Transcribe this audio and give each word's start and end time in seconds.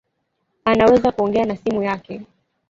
Anaweza 0.65 1.11
kuongea 1.11 1.45
na 1.45 1.55
simu 1.55 1.83
yake 1.83 2.21